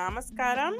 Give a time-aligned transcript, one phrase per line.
[0.00, 0.72] Namaskaram.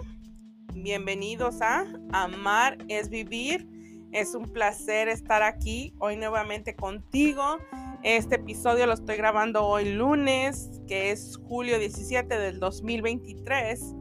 [0.73, 3.69] Bienvenidos a Amar es Vivir.
[4.13, 7.59] Es un placer estar aquí hoy nuevamente contigo.
[8.03, 13.95] Este episodio lo estoy grabando hoy lunes, que es julio 17 del 2023.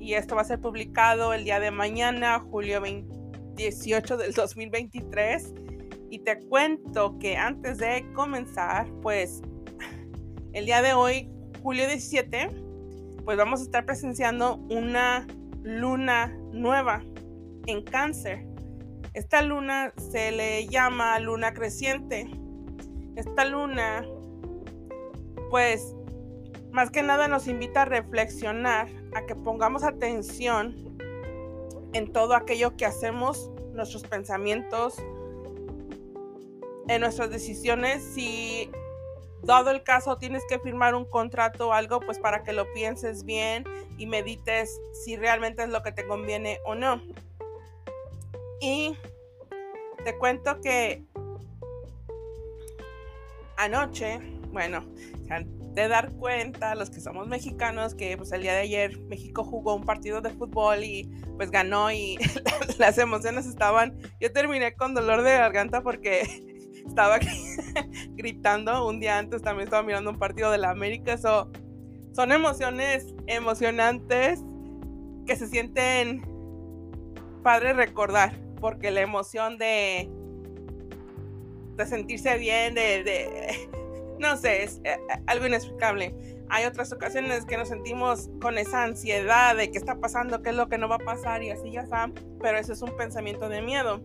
[0.00, 2.82] Y esto va a ser publicado el día de mañana, julio
[3.54, 5.54] 18 del 2023.
[6.10, 9.40] Y te cuento que antes de comenzar, pues
[10.52, 11.30] el día de hoy,
[11.62, 12.63] julio 17,
[13.24, 15.26] pues vamos a estar presenciando una
[15.62, 17.02] luna nueva
[17.66, 18.46] en cáncer.
[19.14, 22.28] Esta luna se le llama luna creciente.
[23.16, 24.04] Esta luna,
[25.50, 25.94] pues,
[26.72, 30.74] más que nada nos invita a reflexionar, a que pongamos atención
[31.92, 34.96] en todo aquello que hacemos, nuestros pensamientos,
[36.88, 38.68] en nuestras decisiones, si
[39.46, 43.24] dado el caso tienes que firmar un contrato o algo, pues para que lo pienses
[43.24, 43.64] bien
[43.98, 47.02] y medites si realmente es lo que te conviene o no.
[48.60, 48.96] Y
[50.04, 51.02] te cuento que
[53.56, 54.18] anoche,
[54.52, 54.84] bueno,
[55.74, 59.74] de dar cuenta, los que somos mexicanos, que pues el día de ayer México jugó
[59.74, 62.16] un partido de fútbol y pues ganó y
[62.78, 66.53] las emociones estaban, yo terminé con dolor de garganta porque
[66.86, 67.18] estaba
[68.10, 68.86] gritando.
[68.86, 71.18] Un día antes también estaba mirando un partido de la América.
[71.18, 74.40] son emociones emocionantes
[75.26, 76.26] que se sienten
[77.42, 78.32] padre recordar.
[78.60, 80.08] Porque la emoción de,
[81.76, 83.68] de sentirse bien, de,
[84.18, 84.96] no sé, es eh,
[85.26, 86.14] algo inexplicable.
[86.48, 90.56] Hay otras ocasiones que nos sentimos con esa ansiedad de qué está pasando, qué es
[90.56, 93.48] lo que no va a pasar y así ya está, pero eso es un pensamiento
[93.48, 94.00] de miedo.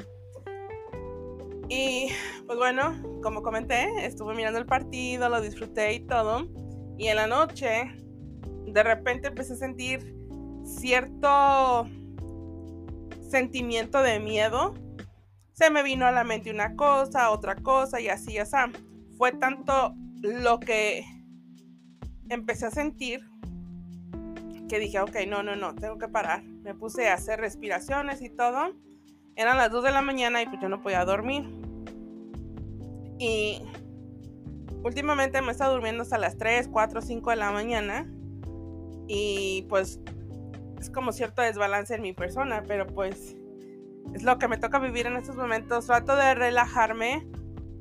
[1.69, 2.07] Y
[2.47, 6.47] pues bueno, como comenté, estuve mirando el partido, lo disfruté y todo.
[6.97, 7.91] Y en la noche,
[8.65, 10.15] de repente empecé a sentir
[10.65, 11.87] cierto
[13.29, 14.73] sentimiento de miedo.
[15.53, 18.57] Se me vino a la mente una cosa, otra cosa y así, así.
[19.17, 21.05] Fue tanto lo que
[22.29, 23.21] empecé a sentir
[24.67, 26.43] que dije, ok, no, no, no, tengo que parar.
[26.43, 28.73] Me puse a hacer respiraciones y todo.
[29.39, 31.49] Eran las 2 de la mañana y pues yo no podía dormir.
[33.19, 33.61] Y
[34.83, 38.11] últimamente me he estado durmiendo hasta las 3, 4, 5 de la mañana.
[39.07, 40.01] Y pues
[40.77, 43.37] es como cierto desbalance en mi persona, pero pues
[44.13, 45.85] es lo que me toca vivir en estos momentos.
[45.85, 47.25] Trato de relajarme,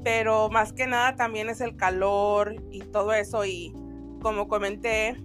[0.05, 3.45] pero más que nada también es el calor y todo eso.
[3.45, 3.75] Y
[4.23, 5.17] como comenté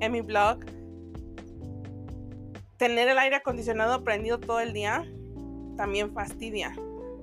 [0.00, 0.64] en mi blog,
[2.76, 5.04] tener el aire acondicionado prendido todo el día
[5.80, 6.74] también fastidia.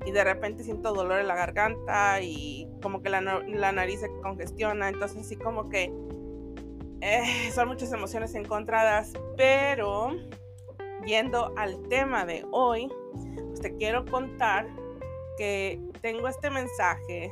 [0.03, 4.89] Y de repente siento dolor en la garganta y como que la, nariz se congestiona,
[4.89, 5.93] entonces sí como que
[7.01, 10.09] eh, son muchas emociones encontradas, pero
[11.05, 12.91] yendo al tema de hoy,
[13.47, 14.67] pues te quiero contar
[15.37, 17.31] que tengo este mensaje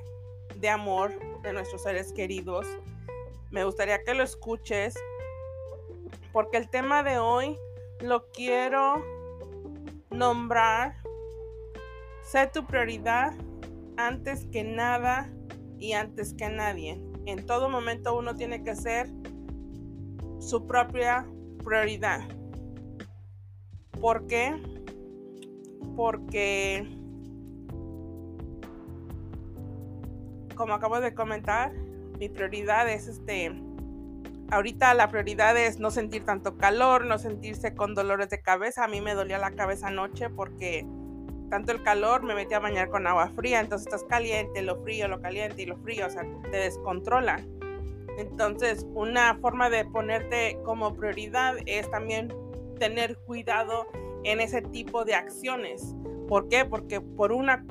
[0.58, 1.12] de amor
[1.42, 2.68] de nuestros seres queridos.
[3.50, 4.94] Me gustaría que lo escuches
[6.32, 7.58] porque el tema de hoy
[8.00, 9.04] lo quiero
[10.12, 11.05] nombrar
[12.26, 13.34] Sé tu prioridad
[13.98, 15.30] antes que nada
[15.78, 17.00] y antes que nadie.
[17.28, 19.08] En todo momento uno tiene que ser
[20.40, 21.28] su propia
[21.64, 22.22] prioridad.
[24.02, 24.60] ¿Por qué?
[25.96, 26.88] Porque,
[30.56, 31.74] como acabo de comentar,
[32.20, 33.54] mi prioridad es este.
[34.50, 38.84] Ahorita la prioridad es no sentir tanto calor, no sentirse con dolores de cabeza.
[38.84, 40.88] A mí me dolía la cabeza anoche porque
[41.50, 45.08] tanto el calor, me metí a bañar con agua fría, entonces estás caliente, lo frío,
[45.08, 47.44] lo caliente y lo frío, o sea, te descontrola.
[48.18, 52.34] Entonces, una forma de ponerte como prioridad es también
[52.80, 53.88] tener cuidado
[54.24, 55.96] en ese tipo de acciones.
[56.28, 56.66] ¿Por qué?
[56.66, 57.66] Porque por una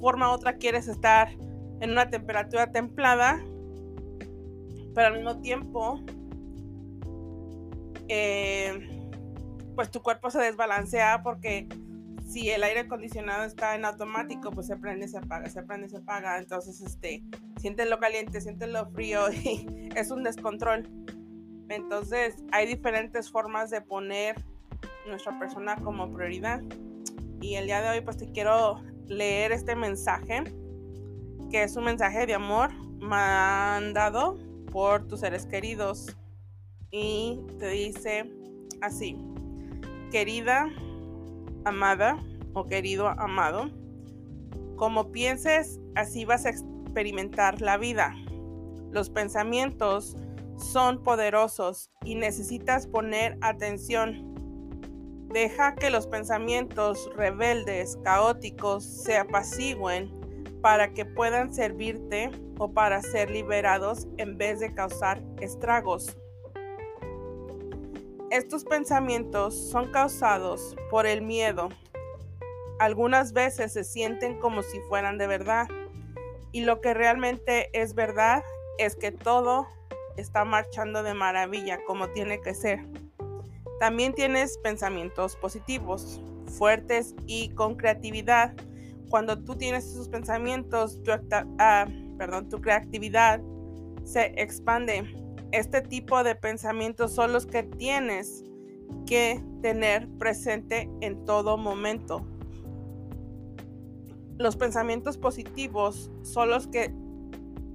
[0.00, 1.28] forma u otra quieres estar
[1.80, 3.42] en una temperatura templada,
[4.94, 6.00] pero al mismo tiempo,
[8.08, 8.88] eh,
[9.74, 11.68] pues tu cuerpo se desbalancea porque
[12.28, 15.96] si el aire acondicionado está en automático, pues se prende, se apaga, se prende, se
[15.96, 16.38] apaga.
[16.38, 17.22] Entonces, este,
[17.58, 20.86] sientes lo caliente, sientes lo frío y es un descontrol.
[21.70, 24.36] Entonces, hay diferentes formas de poner
[25.06, 26.62] nuestra persona como prioridad.
[27.40, 30.44] Y el día de hoy, pues te quiero leer este mensaje,
[31.50, 34.38] que es un mensaje de amor mandado
[34.70, 36.14] por tus seres queridos.
[36.90, 38.30] Y te dice
[38.82, 39.16] así,
[40.10, 40.68] querida
[41.64, 42.22] amada
[42.54, 43.70] o querido amado,
[44.76, 48.14] como pienses, así vas a experimentar la vida.
[48.90, 50.16] Los pensamientos
[50.56, 54.24] son poderosos y necesitas poner atención.
[55.32, 60.10] Deja que los pensamientos rebeldes, caóticos, se apacigüen
[60.62, 66.16] para que puedan servirte o para ser liberados en vez de causar estragos.
[68.30, 71.70] Estos pensamientos son causados por el miedo.
[72.78, 75.66] Algunas veces se sienten como si fueran de verdad
[76.52, 78.42] y lo que realmente es verdad
[78.76, 79.66] es que todo
[80.18, 82.84] está marchando de maravilla como tiene que ser.
[83.80, 86.20] También tienes pensamientos positivos,
[86.58, 88.54] fuertes y con creatividad.
[89.08, 91.12] Cuando tú tienes esos pensamientos, tu,
[91.58, 91.86] ah,
[92.50, 93.40] tu creatividad
[94.04, 95.17] se expande.
[95.52, 98.44] Este tipo de pensamientos son los que tienes
[99.06, 102.26] que tener presente en todo momento.
[104.36, 106.92] Los pensamientos positivos son los que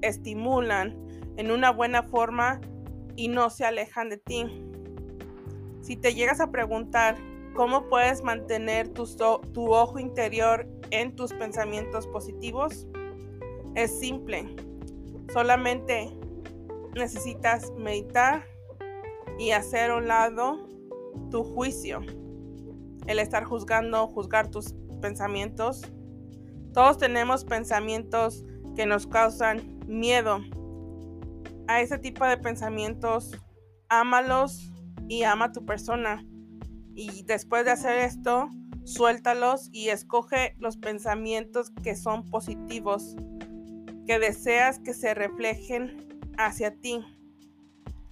[0.01, 0.95] estimulan
[1.37, 2.61] en una buena forma
[3.15, 4.45] y no se alejan de ti.
[5.81, 7.17] Si te llegas a preguntar
[7.53, 9.03] cómo puedes mantener tu,
[9.55, 12.87] ojo interior en tus pensamientos positivos,
[13.75, 14.55] es simple.
[15.33, 16.15] Solamente
[16.95, 18.45] necesitas meditar
[19.39, 20.67] y hacer a un lado
[21.31, 22.01] tu juicio.
[23.07, 25.81] El estar juzgando, juzgar tus pensamientos.
[26.73, 28.45] Todos tenemos pensamientos
[28.75, 30.39] que nos causan miedo.
[31.67, 33.31] A ese tipo de pensamientos,
[33.89, 34.71] ámalos
[35.07, 36.25] y ama a tu persona.
[36.95, 38.49] Y después de hacer esto,
[38.83, 43.15] suéltalos y escoge los pensamientos que son positivos,
[44.05, 47.03] que deseas que se reflejen hacia ti.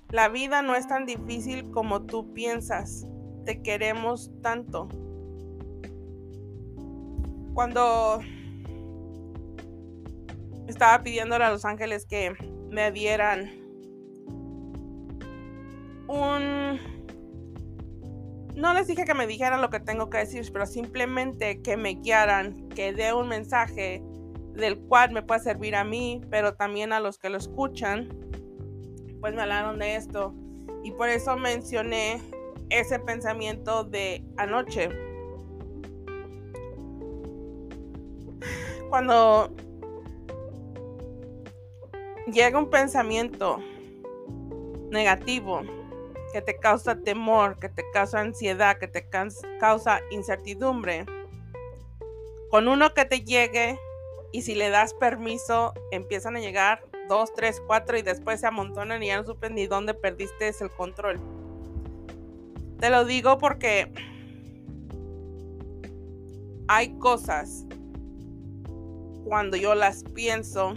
[0.09, 3.07] La vida no es tan difícil como tú piensas.
[3.45, 4.87] Te queremos tanto.
[7.53, 8.19] Cuando
[10.67, 12.33] estaba pidiéndole a los ángeles que
[12.69, 13.51] me dieran
[16.07, 16.79] un...
[18.55, 21.95] No les dije que me dijeran lo que tengo que decir, pero simplemente que me
[21.95, 24.03] guiaran, que dé un mensaje
[24.53, 28.09] del cual me puede servir a mí, pero también a los que lo escuchan,
[29.19, 30.33] pues me hablaron de esto.
[30.83, 32.21] Y por eso mencioné
[32.69, 34.89] ese pensamiento de anoche.
[38.89, 39.53] Cuando
[42.31, 43.59] llega un pensamiento
[44.89, 45.61] negativo
[46.33, 49.07] que te causa temor, que te causa ansiedad, que te
[49.59, 51.05] causa incertidumbre,
[52.49, 53.79] con uno que te llegue
[54.31, 59.03] y si le das permiso empiezan a llegar dos, tres, cuatro y después se amontonan
[59.03, 61.19] y ya no supen ni dónde perdiste el control.
[62.79, 63.91] Te lo digo porque
[66.67, 67.65] hay cosas
[69.25, 70.73] cuando yo las pienso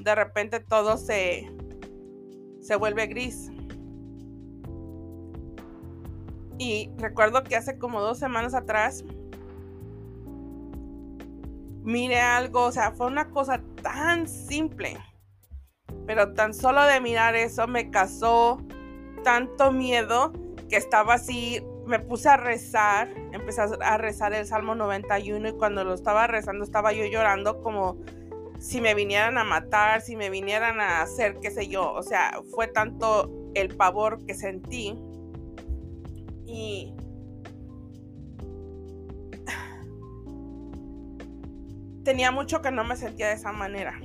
[0.00, 1.46] de repente todo se,
[2.60, 3.50] se vuelve gris.
[6.58, 9.04] Y recuerdo que hace como dos semanas atrás
[11.82, 14.96] mire algo, o sea, fue una cosa tan simple,
[16.06, 18.58] pero tan solo de mirar eso me causó
[19.24, 20.32] tanto miedo
[20.68, 25.84] que estaba así, me puse a rezar, empecé a rezar el Salmo 91 y cuando
[25.84, 27.98] lo estaba rezando estaba yo llorando como
[28.60, 32.40] si me vinieran a matar, si me vinieran a hacer, qué sé yo, o sea,
[32.54, 34.94] fue tanto el pavor que sentí.
[36.46, 36.94] Y
[42.10, 43.96] tenía mucho que no me sentía de esa manera.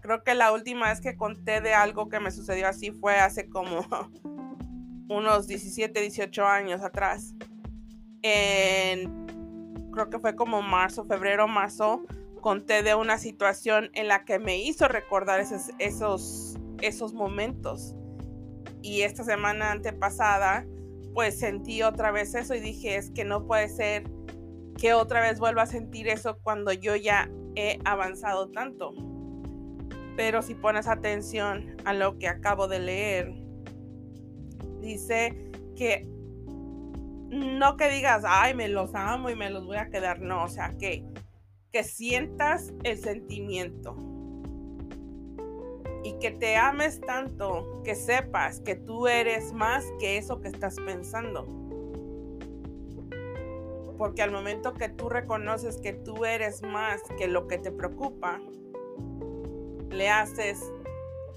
[0.00, 3.48] Creo que la última vez que conté de algo que me sucedió así fue hace
[3.48, 3.86] como
[5.08, 7.36] unos 17, 18 años atrás.
[8.22, 12.02] creo que fue como marzo, febrero, marzo
[12.40, 17.94] conté de una situación en la que me hizo recordar esos, esos, esos momentos.
[18.82, 20.66] Y esta semana antepasada,
[21.14, 24.10] pues sentí otra vez eso y dije, es que no puede ser
[24.78, 28.92] que otra vez vuelva a sentir eso cuando yo ya he avanzado tanto.
[30.16, 33.32] Pero si pones atención a lo que acabo de leer,
[34.80, 36.06] dice que
[37.28, 40.48] no que digas, ay, me los amo y me los voy a quedar, no, o
[40.48, 41.04] sea, que
[41.76, 43.94] que sientas el sentimiento
[46.02, 50.76] y que te ames tanto que sepas que tú eres más que eso que estás
[50.76, 51.65] pensando.
[53.98, 58.40] Porque al momento que tú reconoces que tú eres más que lo que te preocupa,
[59.90, 60.60] le haces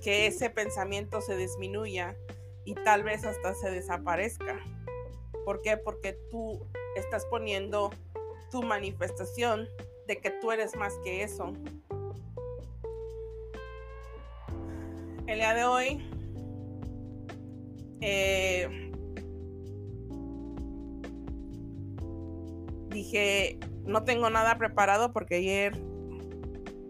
[0.02, 2.16] que ese pensamiento se disminuya
[2.66, 4.60] y tal vez hasta se desaparezca.
[5.46, 5.78] ¿Por qué?
[5.78, 7.92] Porque tú estás poniendo
[8.52, 9.68] tu manifestación
[10.08, 11.54] de que tú eres más que eso.
[15.28, 16.10] El día de hoy
[18.02, 18.89] eh,
[23.00, 25.74] dije, no tengo nada preparado porque ayer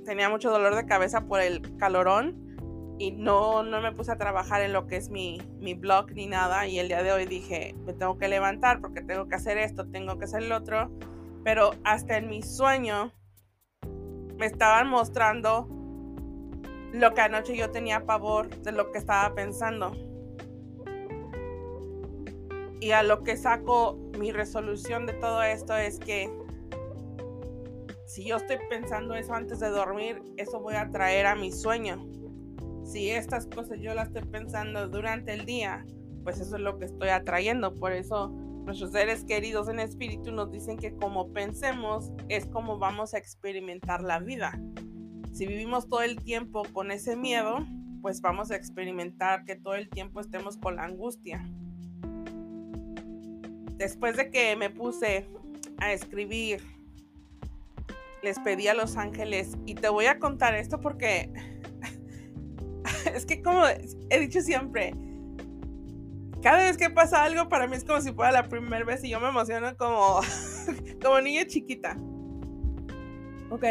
[0.05, 4.61] tenía mucho dolor de cabeza por el calorón y no, no me puse a trabajar
[4.61, 6.67] en lo que es mi, mi blog ni nada.
[6.67, 9.87] Y el día de hoy dije, me tengo que levantar porque tengo que hacer esto,
[9.87, 10.91] tengo que hacer el otro.
[11.43, 13.13] Pero hasta en mi sueño
[14.37, 15.67] me estaban mostrando
[16.91, 19.91] lo que anoche yo tenía pavor de lo que estaba pensando.
[22.79, 26.29] Y a lo que saco mi resolución de todo esto es que
[28.05, 32.09] si yo estoy pensando eso antes de dormir, eso voy a traer a mi sueño
[32.89, 35.85] si estas cosas yo las estoy pensando durante el día,
[36.23, 37.75] pues eso es lo que estoy atrayendo.
[37.75, 43.13] Por eso nuestros seres queridos en espíritu nos dicen que como pensemos es como vamos
[43.13, 44.59] a experimentar la vida.
[45.31, 47.59] Si vivimos todo el tiempo con ese miedo,
[48.01, 51.47] pues vamos a experimentar que todo el tiempo estemos con la angustia.
[53.79, 55.25] Después de que me puse
[55.77, 56.61] a escribir,
[58.21, 61.31] les pedí a los ángeles, y te voy a contar esto porque
[63.15, 64.91] es que como he dicho siempre,
[66.43, 69.11] cada vez que pasa algo para mí es como si fuera la primera vez y
[69.11, 70.19] yo me emociono como,
[71.01, 71.97] como niña chiquita.
[73.49, 73.63] Ok.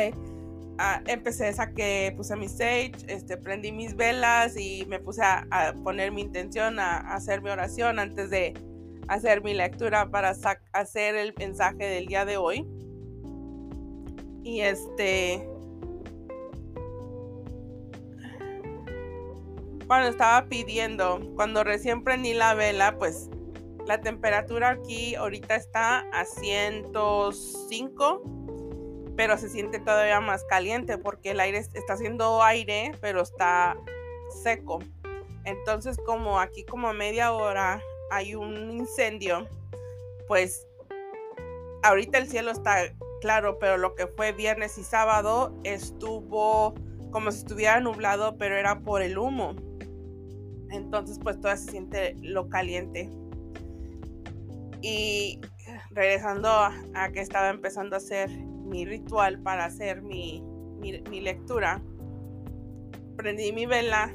[0.79, 6.13] Ah, empecé, saqué, puse mi sage, este, prendí mis velas y me puse a, poner
[6.13, 8.55] mi intención, a, a, hacer mi oración antes de
[9.09, 10.35] hacer mi lectura para
[10.73, 12.67] hacer el mensaje del día de hoy.
[14.45, 15.47] Y este,
[19.87, 23.29] cuando estaba pidiendo, cuando recién prendí la vela, pues
[23.87, 28.23] la temperatura aquí ahorita está a 105,
[29.17, 33.77] pero se siente todavía más caliente porque el aire está haciendo aire, pero está
[34.43, 34.81] seco.
[35.45, 39.47] Entonces, como aquí como media hora hay un incendio,
[40.27, 40.67] pues
[41.83, 46.75] ahorita el cielo está claro, pero lo que fue viernes y sábado estuvo
[47.11, 49.55] como si estuviera nublado, pero era por el humo.
[50.71, 53.11] Entonces pues todavía se siente lo caliente.
[54.81, 55.41] Y
[55.91, 56.73] regresando a,
[57.13, 60.43] que estaba empezando a hacer mi ritual para hacer mi,
[60.79, 61.83] mi, lectura,
[63.17, 64.13] prendí mi vela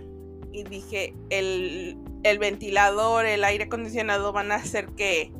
[0.52, 5.32] y dije, el, el, ventilador, el aire acondicionado van a hacer que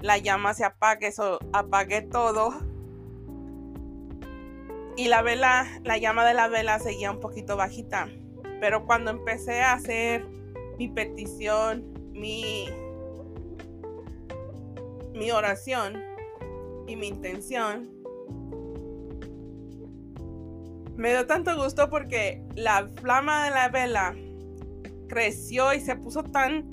[0.00, 2.52] la llama se apague, eso apagué todo.
[4.96, 8.08] Y la vela, la llama de la vela seguía un poquito bajita.
[8.60, 10.26] Pero cuando empecé a hacer
[10.78, 12.68] mi petición, mi,
[15.14, 16.02] mi oración
[16.86, 17.90] y mi intención.
[20.96, 24.14] Me dio tanto gusto porque la flama de la vela
[25.12, 26.70] creció y se puso tan...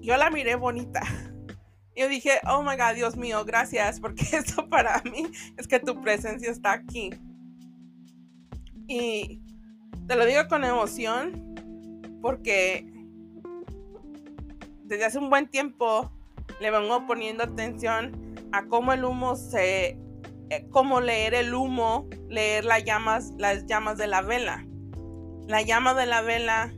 [0.00, 1.00] Yo la miré bonita.
[1.96, 6.00] Yo dije, oh my God, Dios mío, gracias, porque esto para mí es que tu
[6.00, 7.10] presencia está aquí.
[8.86, 9.40] Y
[10.06, 11.56] te lo digo con emoción,
[12.22, 12.86] porque
[14.84, 16.12] desde hace un buen tiempo
[16.60, 19.98] le vengo poniendo atención a cómo el humo se,
[20.50, 24.64] eh, cómo leer el humo, leer las llamas, las llamas de la vela.
[25.46, 26.74] La llama de la vela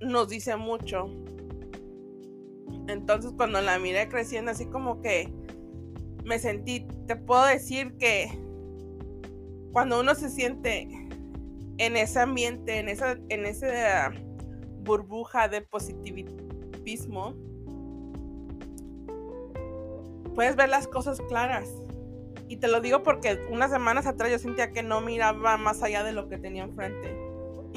[0.00, 1.06] nos dice mucho.
[2.88, 5.32] Entonces cuando la miré creciendo así como que
[6.24, 8.28] me sentí, te puedo decir que
[9.72, 10.88] cuando uno se siente
[11.78, 13.72] en ese ambiente, en esa, en ese
[14.80, 17.34] burbuja de positivismo,
[20.34, 21.68] puedes ver las cosas claras.
[22.48, 26.04] Y te lo digo porque unas semanas atrás yo sentía que no miraba más allá
[26.04, 27.25] de lo que tenía enfrente.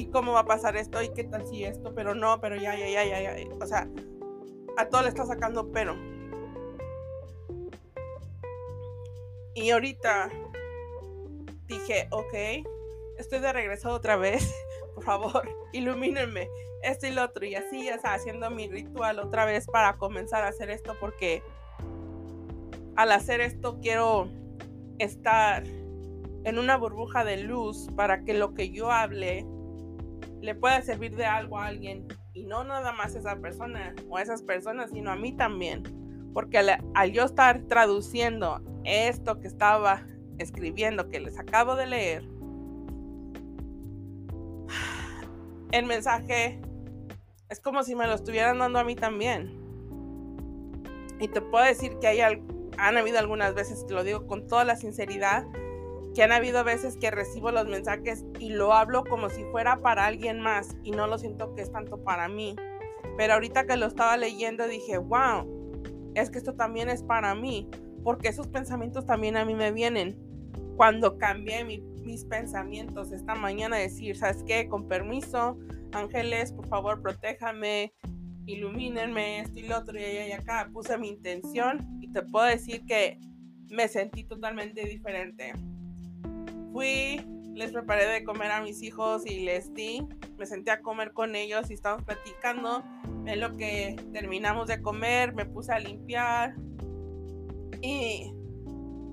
[0.00, 1.02] ¿Y cómo va a pasar esto?
[1.02, 1.94] ¿Y qué tal si esto?
[1.94, 3.46] Pero no, pero ya, ya, ya, ya, ya.
[3.60, 3.86] O sea,
[4.78, 5.94] a todo le está sacando pero.
[9.54, 10.30] Y ahorita
[11.66, 12.64] dije, ok,
[13.18, 14.50] estoy de regreso otra vez.
[14.94, 16.48] Por favor, ilumínenme
[16.82, 17.44] esto y lo otro.
[17.44, 21.42] Y así ya está haciendo mi ritual otra vez para comenzar a hacer esto porque
[22.96, 24.30] al hacer esto quiero
[24.98, 29.44] estar en una burbuja de luz para que lo que yo hable
[30.40, 34.16] le pueda servir de algo a alguien y no nada más a esa persona o
[34.16, 35.82] a esas personas, sino a mí también.
[36.32, 40.06] Porque al, yo estar traduciendo esto que estaba
[40.38, 42.22] escribiendo, que les acabo de leer,
[45.72, 46.60] el mensaje
[47.48, 49.58] es como si me lo estuvieran dando a mí también.
[51.18, 52.42] Y te puedo decir que hay,
[52.78, 55.44] han habido algunas veces, te lo digo con toda la sinceridad,
[56.14, 60.06] que han habido veces que recibo los mensajes y lo hablo como si fuera para
[60.06, 62.56] alguien más y no lo siento que es tanto para mí.
[63.16, 67.68] Pero ahorita que lo estaba leyendo dije, wow, es que esto también es para mí,
[68.02, 70.18] porque esos pensamientos también a mí me vienen.
[70.76, 74.68] Cuando cambié mis pensamientos esta mañana, decir, ¿sabes qué?
[74.68, 75.58] Con permiso,
[75.92, 77.92] ángeles, por favor, protéjame,
[78.46, 80.68] ilumínenme, esto y lo otro, y allá y acá.
[80.72, 83.18] Puse mi intención y te puedo decir que
[83.68, 85.52] me sentí totalmente diferente.
[86.72, 87.20] Fui,
[87.54, 90.06] les preparé de comer a mis hijos y les di.
[90.38, 92.82] Me senté a comer con ellos y estábamos platicando.
[93.26, 96.54] En lo que terminamos de comer, me puse a limpiar.
[97.82, 98.32] Y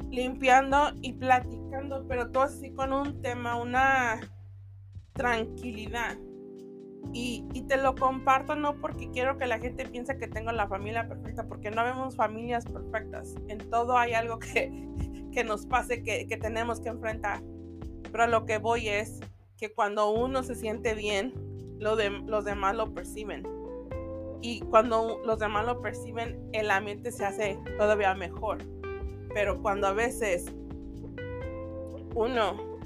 [0.10, 4.20] limpiando y platicando, pero todo así con un tema, una
[5.14, 6.18] tranquilidad.
[7.14, 10.68] Y, y, te lo comparto no porque quiero que la gente piense que tengo la
[10.68, 13.36] familia perfecta, porque no vemos familias perfectas.
[13.48, 14.70] En todo hay algo que,
[15.38, 17.44] que nos pase, que, que tenemos que enfrentar.
[18.12, 19.20] Pero a lo que voy es
[19.56, 21.32] que cuando uno se siente bien,
[21.78, 23.44] lo los demás lo perciben.
[24.42, 28.64] Y cuando los demás lo perciben, el ambiente se hace todavía mejor.
[29.32, 30.46] Pero cuando a veces
[32.16, 32.80] uno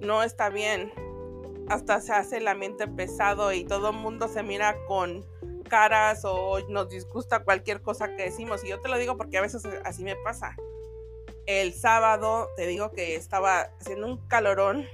[0.00, 0.92] no está bien,
[1.66, 5.26] hasta se hace el ambiente pesado y todo el mundo se mira con
[5.68, 8.62] caras o nos disgusta cualquier cosa que decimos.
[8.62, 10.54] Y yo te lo digo porque a veces así me pasa.
[11.48, 14.84] El sábado te digo que estaba haciendo un calorón.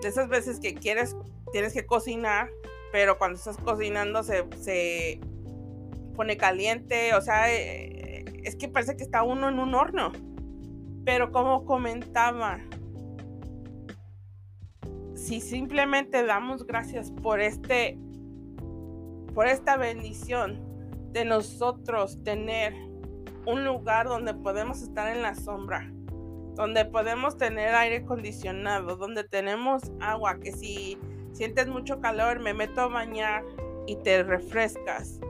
[0.00, 1.16] De esas veces que quieres,
[1.50, 2.52] tienes que cocinar,
[2.92, 5.18] pero cuando estás cocinando se, se
[6.14, 7.14] pone caliente.
[7.14, 10.12] O sea, eh, es que parece que está uno en un horno.
[11.04, 12.60] Pero como comentaba,
[15.16, 17.98] si simplemente damos gracias por este
[19.34, 20.60] por esta bendición
[21.12, 22.93] de nosotros tener
[23.46, 25.92] un lugar donde podemos estar en la sombra,
[26.54, 30.98] donde podemos tener aire acondicionado, donde tenemos agua, que si
[31.32, 33.44] sientes mucho calor me meto a bañar
[33.86, 35.20] y te refrescas,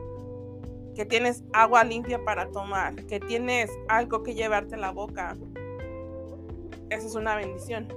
[0.95, 5.35] que tienes agua limpia para tomar, que tienes algo que llevarte a la boca.
[6.89, 7.87] Eso es una bendición.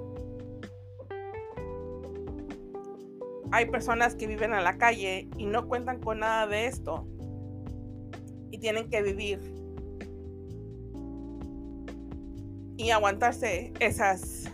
[3.51, 7.07] Hay personas que viven a la calle y no cuentan con nada de esto
[8.51, 9.58] y tienen que vivir
[12.79, 14.45] y aguantarse esas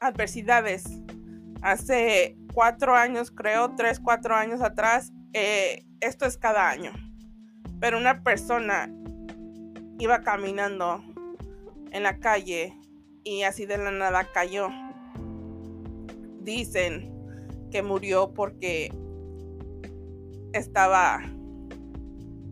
[0.00, 0.84] adversidades.
[1.62, 6.92] Hace cuatro años, creo, tres, cuatro años atrás, eh, esto es cada año.
[7.80, 8.88] Pero una persona
[9.98, 11.02] iba caminando
[11.90, 12.78] en la calle
[13.24, 14.68] y así de la nada cayó.
[16.42, 17.12] Dicen
[17.70, 18.92] que murió porque
[20.52, 21.22] estaba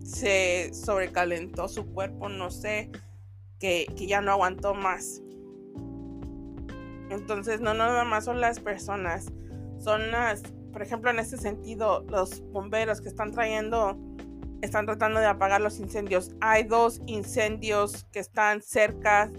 [0.03, 2.90] se sobrecalentó su cuerpo, no sé,
[3.64, 5.22] que, ya no aguantó más.
[7.09, 9.33] Entonces, no nada más son las personas,
[9.79, 13.96] son las, por ejemplo, en este sentido, los bomberos que están trayendo,
[14.61, 16.33] están tratando de apagar los incendios.
[16.42, 19.33] Hay dos incendios que están cerca,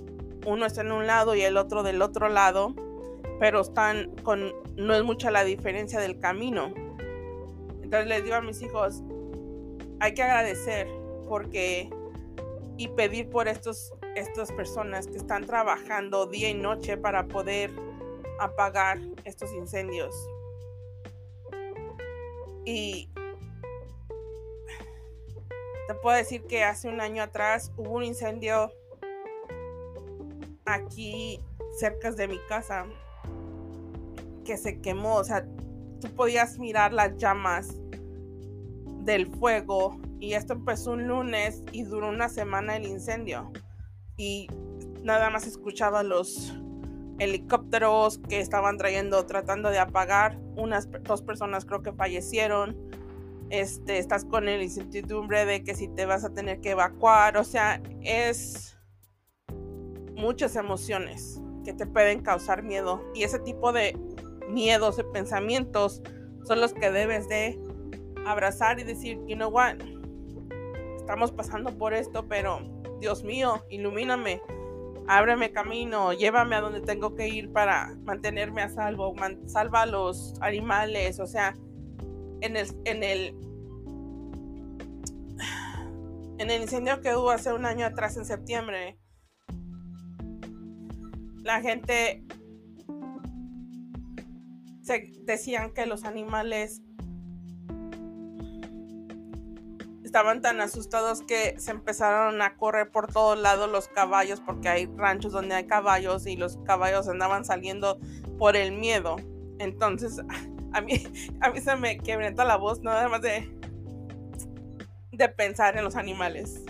[0.47, 2.73] uno está en un lado y el otro del otro lado,
[3.39, 6.73] pero están con, no es mucha la diferencia del camino.
[7.83, 9.03] Entonces les digo a mis hijos,
[9.99, 10.87] hay que agradecer
[11.27, 11.91] porque
[12.77, 17.71] y pedir por estos estas personas que están trabajando día y noche para poder
[18.39, 20.15] apagar estos incendios.
[22.63, 23.09] Y
[25.87, 28.71] te puedo decir que hace un año atrás hubo un incendio
[30.65, 31.39] aquí
[31.77, 32.85] cerca de mi casa
[34.45, 35.17] que se quemó.
[35.17, 35.45] O sea,
[35.99, 37.75] tú podías mirar las llamas
[39.03, 43.51] del fuego y esto empezó un lunes y duró una semana el incendio
[44.17, 44.47] y
[45.03, 46.53] nada más escuchaba los
[47.19, 50.37] helicópteros que estaban trayendo, tratando de apagar.
[50.55, 52.77] Unas dos personas creo que fallecieron.
[53.49, 57.37] Este, estás con la incertidumbre de que si te vas a tener que evacuar.
[57.37, 58.77] O sea, es
[60.15, 63.01] muchas emociones que te pueden causar miedo.
[63.13, 63.97] Y ese tipo de
[64.49, 66.01] miedos, de pensamientos,
[66.43, 67.59] son los que debes de
[68.25, 69.75] abrazar y decir, you know what,
[71.05, 72.61] estamos pasando por esto, pero
[72.99, 74.41] Dios mío, ilumíname,
[75.07, 79.13] ábreme camino, llévame a donde tengo que ir para mantenerme a salvo,
[79.45, 81.55] salva a los animales, o sea,
[82.41, 83.35] en el, en el,
[86.39, 88.97] en el incendio que hubo hace un año atrás en septiembre,
[91.43, 92.23] la gente
[94.81, 96.81] se decían que los animales
[100.15, 104.85] estaban tan asustados que se empezaron a correr por todos lados los caballos porque hay
[104.95, 107.99] ranchos donde hay caballos y los caballos andaban saliendo
[108.39, 109.17] por el miedo.
[109.59, 110.21] Entonces
[110.71, 111.03] a mí,
[111.41, 113.45] a mí se me quebranta la voz nada más de,
[115.11, 116.63] de pensar en los animales.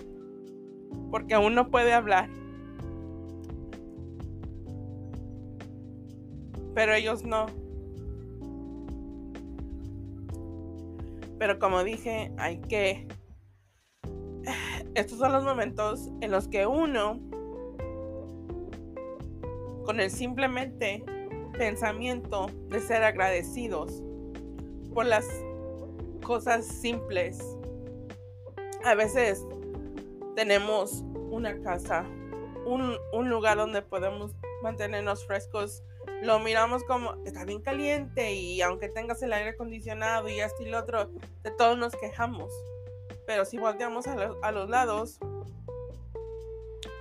[1.12, 2.28] Porque uno puede hablar.
[6.74, 7.46] Pero ellos no.
[11.38, 13.08] Pero como dije, hay que...
[14.96, 17.20] Estos son los momentos en los que uno,
[19.84, 21.04] con el simplemente
[21.58, 24.02] pensamiento de ser agradecidos
[24.94, 25.28] por las
[26.24, 27.40] cosas simples,
[28.84, 29.46] a veces
[30.36, 32.06] tenemos una casa,
[32.66, 35.84] un, un lugar donde podemos mantenernos frescos
[36.22, 40.70] lo miramos como está bien caliente y aunque tengas el aire acondicionado y esto y
[40.70, 41.10] lo otro,
[41.44, 42.52] de todos nos quejamos.
[43.26, 45.20] Pero si volteamos a, a los lados,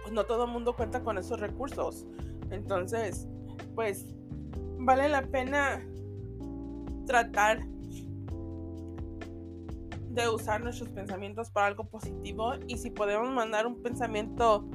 [0.03, 2.07] pues no todo el mundo cuenta con esos recursos.
[2.51, 3.27] Entonces,
[3.75, 4.07] pues
[4.79, 5.85] vale la pena
[7.07, 7.67] tratar
[10.15, 14.69] de usar nuestros pensamientos para algo positivo y si podemos mandar un pensamiento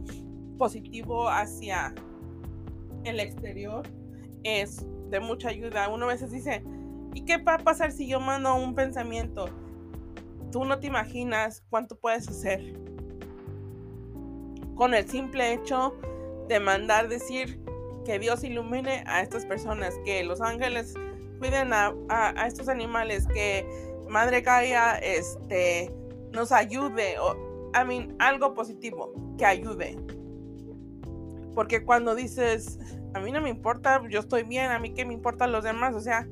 [0.58, 1.96] positivo hacia
[3.06, 3.88] el exterior,
[4.44, 5.88] es de mucha ayuda.
[5.88, 6.64] Uno a veces dice,
[7.14, 9.46] ¿y qué va a pasar si yo mando un pensamiento?
[10.52, 12.74] Tú no te imaginas cuánto puedes hacer.
[14.76, 16.00] Con el simple hecho
[16.48, 17.62] de mandar decir
[18.06, 20.94] que Dios ilumine a estas personas, que los ángeles
[21.38, 21.94] cuiden a,
[22.48, 23.68] estos animales, que
[24.10, 25.94] Madre Gaia este,
[26.32, 27.36] nos ayude, o,
[27.74, 29.98] I mean, algo positivo que ayude.
[31.54, 32.80] Porque cuando dices,
[33.14, 35.94] a mí no me importa, yo estoy bien, a mí qué me importan los demás,
[35.96, 36.28] o sea,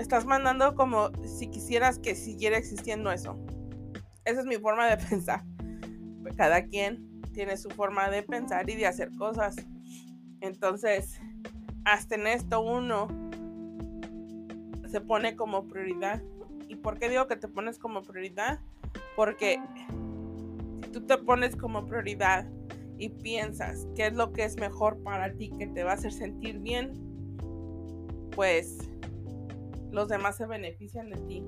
[0.00, 3.38] estás mandando como si quisieras que siguiera existiendo eso.
[4.24, 5.44] Esa es mi forma de pensar.
[6.36, 9.56] Cada quien tiene su forma de pensar y de hacer cosas.
[10.40, 11.20] Entonces,
[11.84, 13.08] hasta en esto uno
[14.88, 16.22] se pone como prioridad.
[16.68, 18.60] ¿Y por qué digo que te pones como prioridad?
[19.16, 19.60] Porque
[20.84, 22.46] si tú te pones como prioridad
[22.98, 26.12] y piensas qué es lo que es mejor para ti, que te va a hacer
[26.12, 26.94] sentir bien,
[28.34, 28.78] pues
[29.90, 31.44] los demás se benefician de ti.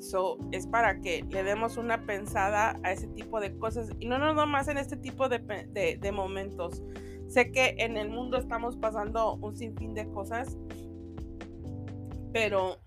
[0.00, 4.18] So, es para que le demos una pensada a ese tipo de cosas y no
[4.18, 5.38] nada más en este tipo de,
[6.00, 6.82] de momentos.
[7.26, 10.56] Sé que en el mundo estamos pasando un sinfín de cosas,
[12.32, 12.78] pero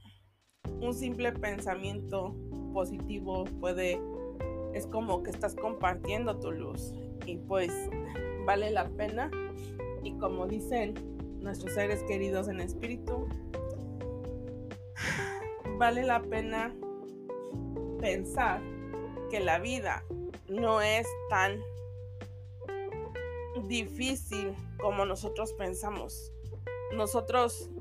[0.82, 2.36] un simple pensamiento
[2.74, 4.00] positivo puede,
[4.74, 6.94] es como que estás compartiendo tu luz
[7.26, 7.72] y pues
[8.46, 9.30] vale la pena.
[10.04, 10.96] Y como dicen
[11.40, 13.28] nuestros seres queridos en espíritu,
[15.82, 16.72] vale la pena
[18.00, 18.62] pensar
[19.32, 20.04] que la vida
[20.48, 21.60] no es tan
[23.68, 26.32] difícil como nosotros pensamos.
[26.94, 27.72] Nosotros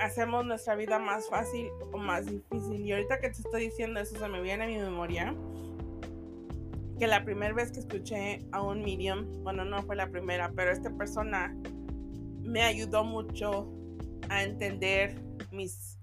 [0.00, 2.84] hacemos nuestra vida más fácil o más difícil.
[2.84, 5.32] Y ahorita que te estoy diciendo eso se me viene a mi memoria
[6.98, 10.72] que la primera vez que escuché a un medium, bueno, no fue la primera, pero
[10.72, 11.56] esta persona
[12.42, 13.72] me ayudó mucho
[14.28, 15.14] a entender
[15.52, 15.99] mis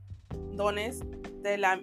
[0.53, 1.03] dones
[1.41, 1.81] de la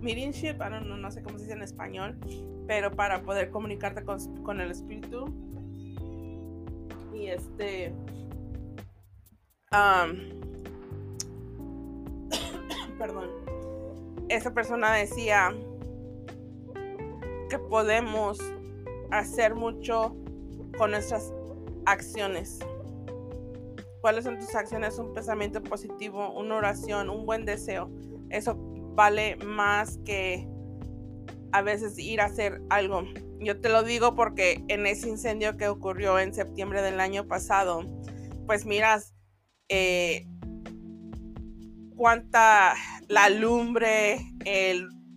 [0.00, 2.18] mediumship, no, no sé cómo se dice en español,
[2.66, 5.26] pero para poder comunicarte con, el espíritu.
[7.12, 7.92] Y este...
[12.98, 13.28] perdón
[14.28, 15.54] esa persona decía
[17.48, 18.38] que podemos
[19.10, 20.14] hacer mucho
[20.76, 21.32] con nuestras
[21.86, 22.58] acciones.
[24.00, 24.98] ¿Cuáles son tus acciones?
[24.98, 27.90] Un pensamiento positivo, una oración, un buen deseo.
[28.30, 28.56] Eso
[28.94, 30.48] vale más que
[31.52, 33.04] a veces ir a hacer algo.
[33.40, 37.82] Yo te lo digo porque en ese incendio que ocurrió en septiembre del año pasado,
[38.46, 39.14] pues miras,
[39.68, 40.26] eh,
[41.96, 42.74] cuánta
[43.08, 44.20] la lumbre,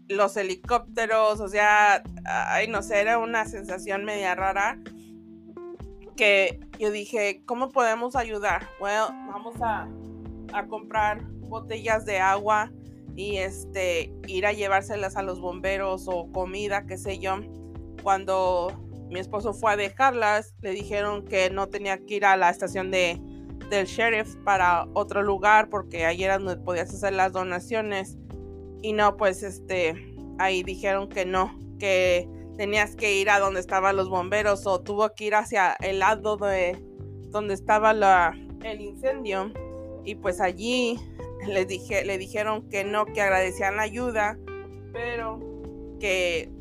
[0.08, 4.78] los helicópteros, o sea, ay, no sé, era una sensación media rara
[6.22, 8.70] que yo dije, ¿cómo podemos ayudar?
[8.80, 9.90] Bueno, vamos a,
[10.54, 12.72] a comprar botellas de agua
[13.16, 17.40] y este ir a llevárselas a los bomberos o comida, qué sé yo.
[18.04, 18.72] Cuando
[19.10, 22.92] mi esposo fue a dejarlas, le dijeron que no tenía que ir a la estación
[22.92, 23.20] de
[23.72, 28.20] del sheriff para otro lugar porque ahí era donde podías hacer las donaciones
[28.84, 32.30] y no pues este ahí dijeron que no que
[32.62, 36.38] tenías que ir a donde estaban los bomberos o tuvo que ir hacia el lado
[36.38, 36.78] de
[37.32, 39.52] donde estaba la, el incendio
[40.04, 41.00] y pues allí
[41.47, 44.38] les dije le dijeron que no que agradecían la ayuda
[44.93, 45.39] pero
[46.00, 46.52] que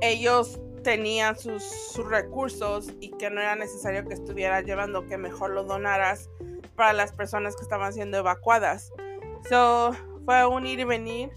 [0.00, 5.50] ellos tenían sus, sus, recursos y que no era necesario que estuvieras llevando, que mejor
[5.50, 6.30] lo donaras
[6.76, 8.92] para las personas que estaban siendo evacuadas.
[9.50, 9.90] So,
[10.24, 11.30] fue un ir y venir,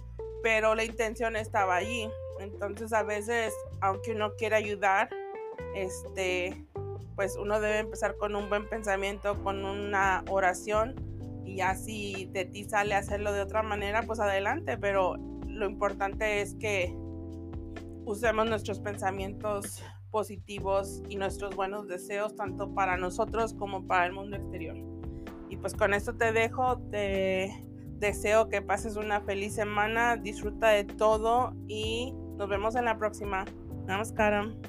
[0.43, 2.09] pero la intención estaba allí.
[2.39, 5.09] Entonces, a veces, aunque uno quiera ayudar,
[5.75, 6.65] este,
[7.15, 10.95] pues uno debe empezar con un buen pensamiento, con una oración
[11.43, 16.41] y ya si de ti sale hacerlo de otra manera, pues adelante, pero lo importante
[16.41, 16.95] es que
[18.05, 24.37] usemos nuestros pensamientos positivos y nuestros buenos deseos tanto para nosotros como para el mundo
[24.37, 24.77] exterior.
[25.49, 27.51] Y pues con esto te dejo, te
[27.97, 33.43] deseo que pases una feliz semana, disfruta de todo y nos vemos en la próxima.
[33.85, 34.61] Namaskaram.